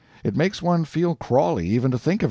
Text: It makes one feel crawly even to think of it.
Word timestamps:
It 0.23 0.35
makes 0.35 0.63
one 0.63 0.83
feel 0.85 1.13
crawly 1.13 1.67
even 1.67 1.91
to 1.91 1.99
think 1.99 2.13
of 2.13 2.15
it. 2.15 2.19